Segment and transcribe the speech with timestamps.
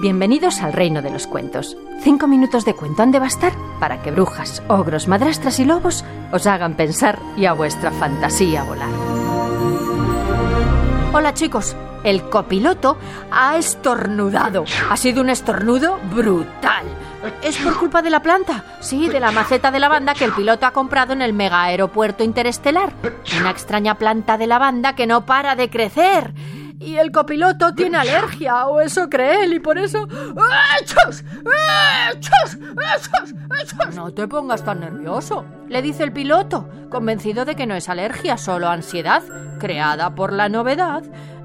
[0.00, 1.76] Bienvenidos al reino de los cuentos.
[2.00, 6.46] Cinco minutos de cuento han de bastar para que brujas, ogros, madrastras y lobos os
[6.46, 8.88] hagan pensar y a vuestra fantasía volar.
[11.12, 11.74] Hola chicos,
[12.04, 12.96] el copiloto
[13.30, 14.64] ha estornudado.
[14.90, 16.86] Ha sido un estornudo brutal.
[17.42, 18.64] ¿Es por culpa de la planta?
[18.80, 22.22] Sí, de la maceta de lavanda que el piloto ha comprado en el mega aeropuerto
[22.22, 22.92] interestelar.
[23.40, 26.32] Una extraña planta de lavanda que no para de crecer.
[26.80, 30.06] Y el copiloto tiene alergia, o eso cree él, y por eso...
[30.80, 31.24] ¡Echos!
[32.12, 32.54] ¡Echos!
[32.54, 33.34] ¡Echos!
[33.60, 33.96] ¡Echos!
[33.96, 38.36] No te pongas tan nervioso, le dice el piloto, convencido de que no es alergia,
[38.36, 39.24] solo ansiedad,
[39.58, 41.02] creada por la novedad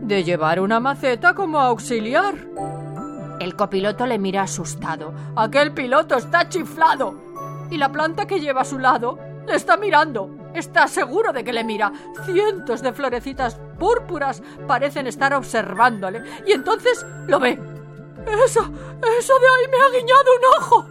[0.00, 2.34] de llevar una maceta como auxiliar.
[3.40, 5.12] El copiloto le mira asustado.
[5.36, 7.14] Aquel piloto está chiflado.
[7.70, 10.30] Y la planta que lleva a su lado le está mirando.
[10.54, 11.92] Está seguro de que le mira.
[12.24, 16.22] Cientos de florecitas púrpuras parecen estar observándole.
[16.46, 17.58] Y entonces lo ve.
[18.46, 20.86] Eso, eso de ahí me ha guiñado un ojo.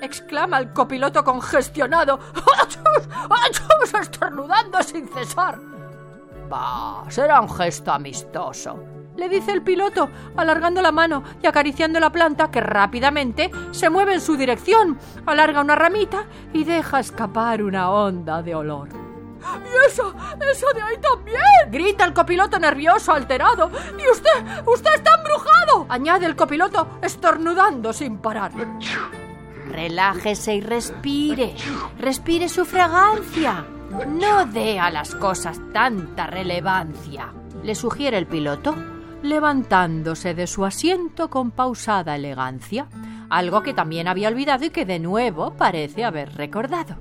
[0.00, 2.18] exclama el copiloto congestionado.
[2.62, 3.08] ¡Achos!
[3.28, 3.94] ¡Achos!
[4.00, 5.69] estornudando sin cesar.
[6.50, 8.82] Bah, será un gesto amistoso.
[9.16, 14.14] Le dice el piloto, alargando la mano y acariciando la planta que rápidamente se mueve
[14.14, 18.88] en su dirección, alarga una ramita y deja escapar una onda de olor.
[19.40, 20.12] ¡Y eso!
[20.40, 21.70] ¡Eso de ahí también!
[21.70, 23.70] Grita el copiloto nervioso, alterado.
[23.96, 24.66] ¡Y usted!
[24.66, 25.86] ¡Usted está embrujado!
[25.88, 28.50] Añade el copiloto, estornudando sin parar.
[29.68, 31.54] Relájese y respire.
[31.98, 33.64] Respire su fragancia.
[34.08, 37.32] No dé a las cosas tanta relevancia.
[37.62, 38.74] Le sugiere el piloto,
[39.22, 42.88] levantándose de su asiento con pausada elegancia,
[43.28, 46.96] algo que también había olvidado y que de nuevo parece haber recordado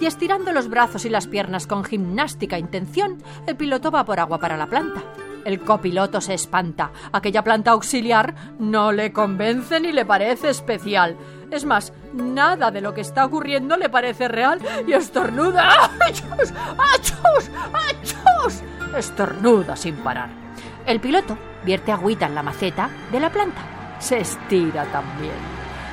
[0.00, 4.38] y estirando los brazos y las piernas con gimnástica intención, el piloto va por agua
[4.38, 5.02] para la planta.
[5.48, 6.90] El copiloto se espanta.
[7.10, 11.16] Aquella planta auxiliar no le convence ni le parece especial.
[11.50, 15.66] Es más, nada de lo que está ocurriendo le parece real y estornuda.
[16.06, 16.52] ¡Achos!
[16.94, 17.50] ¡Achos!
[17.72, 18.62] ¡Achos!
[18.94, 20.28] Estornuda sin parar.
[20.84, 23.62] El piloto vierte agüita en la maceta de la planta.
[24.00, 25.32] Se estira también.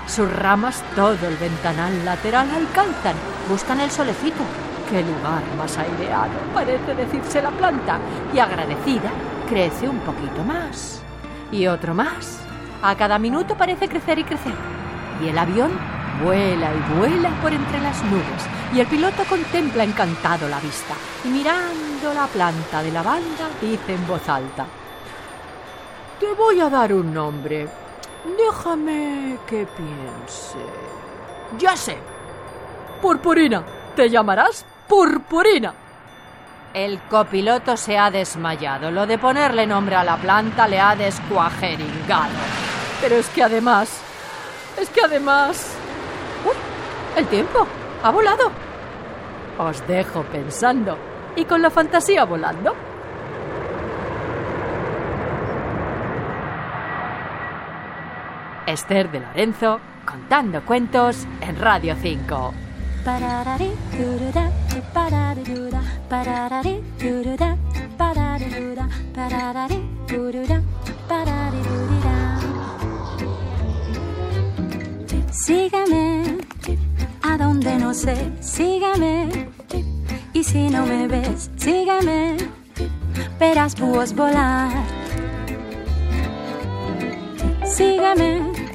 [0.06, 3.16] Sus ramas todo el ventanal lateral alcanzan,
[3.48, 4.44] buscan el solecito.
[4.90, 6.34] ¡Qué lugar más aireado!
[6.54, 7.98] Parece decirse la planta,
[8.34, 9.12] y agradecida,
[9.50, 11.02] crece un poquito más.
[11.52, 12.40] Y otro más.
[12.82, 14.54] A cada minuto parece crecer y crecer.
[15.24, 15.72] Y el avión
[16.24, 21.28] vuela y vuela por entre las nubes, y el piloto contempla encantado la vista, y
[21.28, 24.66] mirando la planta de la banda dice en voz alta,
[26.20, 27.68] Te voy a dar un nombre,
[28.38, 30.58] Déjame que piense.
[31.60, 31.96] Ya sé.
[33.00, 33.64] Purpurina.
[33.96, 35.85] Te llamarás Purpurina.
[36.76, 38.92] El copiloto se ha desmayado.
[38.92, 42.34] Lo de ponerle nombre a la planta le ha descuajeringado.
[43.00, 44.02] Pero es que además...
[44.78, 45.74] Es que además...
[47.16, 47.66] El tiempo.
[48.04, 48.52] Ha volado.
[49.58, 50.98] Os dejo pensando.
[51.38, 52.76] Y con la fantasía volando.
[58.68, 62.65] Esther de Lorenzo contando cuentos en Radio 5.
[75.32, 76.40] Sígueme
[77.22, 79.30] a donde no sé, sígueme.
[80.34, 82.38] Y si no me ves, sígueme.
[83.40, 84.72] Verás búhos volar.
[87.66, 88.66] Sígueme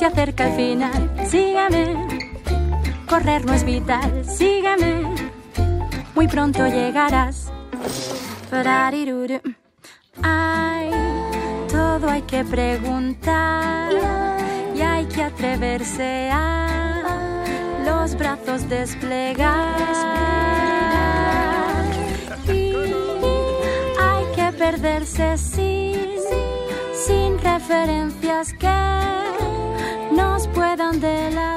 [0.00, 1.10] se acerca el final.
[1.26, 2.19] Sígame,
[3.10, 4.24] correr no es vital.
[4.24, 5.02] Sígame,
[6.14, 7.50] muy pronto llegarás.
[10.22, 10.90] Ay,
[11.68, 13.90] todo hay que preguntar
[14.76, 17.42] y hay que atreverse a
[17.84, 19.76] los brazos desplegar.
[22.46, 22.74] Y
[24.00, 26.10] hay que perderse sin,
[26.94, 31.49] sin referencias que nos puedan delatar.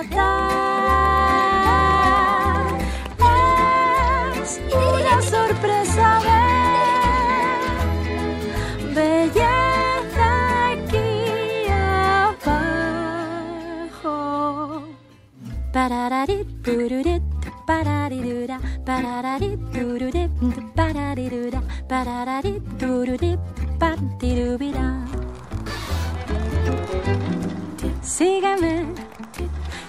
[28.01, 28.85] Sígueme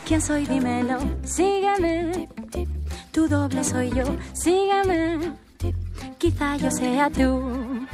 [0.06, 0.44] ¿Quién soy?
[0.44, 2.28] Dímelo, sígueme.
[3.10, 4.04] Tu doble soy yo,
[4.34, 5.32] sígueme.
[6.18, 7.86] Quizá yo sea tú.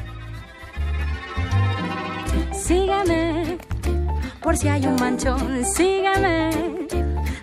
[2.53, 3.59] Sígueme,
[4.43, 6.50] por si hay un manchón, sígueme.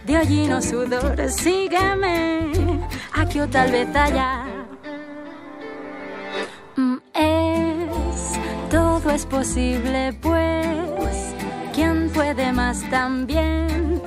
[0.07, 2.49] De hollino sudor, sígueme.
[3.13, 4.45] Aquí o tal vez allá.
[6.77, 8.39] Mm, Es,
[8.71, 11.35] todo es posible, pues.
[11.75, 14.01] ¿Quién puede más también?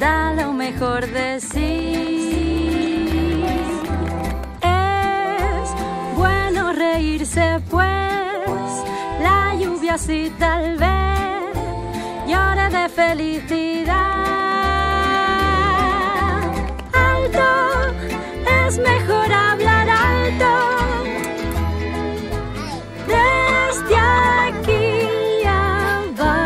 [0.00, 3.44] Da lo mejor de sí.
[4.60, 5.70] Es
[6.16, 8.72] bueno reírse, pues.
[9.22, 11.54] La lluvia sí tal vez
[12.26, 14.41] llore de felicidad.
[18.72, 20.52] Es mejor hablar alto.
[23.06, 26.42] Desde aquí abajo.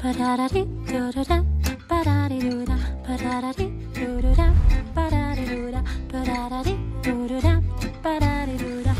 [0.03, 1.37] Pararariturura,
[1.87, 2.77] pararirura,
[3.07, 4.47] pararariturura,
[4.95, 5.81] pararirura,
[6.11, 7.53] pararariturura,
[8.03, 8.93] pararirura.